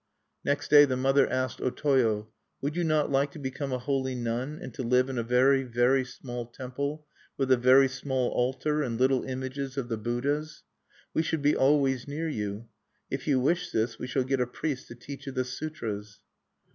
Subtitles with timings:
[0.43, 2.27] Next day the mother asked O Toyo:
[2.59, 5.61] "Would you not like to become a holy nun, and to live in a very,
[5.61, 7.05] very small temple,
[7.37, 10.63] with a very small altar, and little images of the Buddhas?
[11.13, 12.67] We should be always near you.
[13.11, 16.17] If you wish this, we shall get a priest to teach you the sutras."